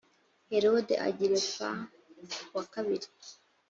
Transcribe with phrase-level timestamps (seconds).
[0.51, 1.69] herode agiripa
[2.55, 3.07] wa kabiri